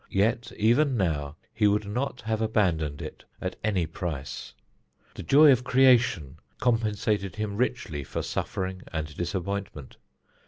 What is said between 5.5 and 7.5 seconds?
of creation compensated